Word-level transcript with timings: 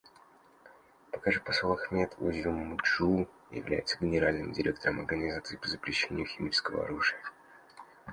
Пока 1.11 1.29
же 1.29 1.41
посол 1.41 1.73
Ахмет 1.73 2.15
Узюмджю 2.17 3.27
является 3.51 3.99
Генеральным 3.99 4.51
директором 4.51 4.97
Организации 5.01 5.57
по 5.57 5.67
запрещению 5.67 6.25
химического 6.25 6.85
оружия. 6.85 7.21